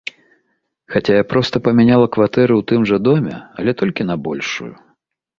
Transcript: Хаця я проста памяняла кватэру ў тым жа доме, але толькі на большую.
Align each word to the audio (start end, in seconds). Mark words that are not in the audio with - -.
Хаця 0.91 1.13
я 1.17 1.25
проста 1.33 1.55
памяняла 1.67 2.07
кватэру 2.15 2.53
ў 2.61 2.67
тым 2.71 2.81
жа 2.91 2.97
доме, 3.09 3.35
але 3.61 3.75
толькі 3.83 4.07
на 4.09 4.15
большую. 4.29 4.71